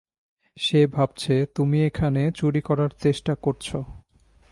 [0.57, 3.77] সে ভাবছে তুমি এখানে চুরি করার চেষ্টা করছো।